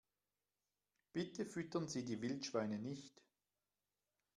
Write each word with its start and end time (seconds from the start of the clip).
Bitte 1.13 1.45
füttern 1.45 1.87
Sie 1.87 2.03
die 2.03 2.23
Wildschweine 2.23 2.79
nicht! 2.79 3.21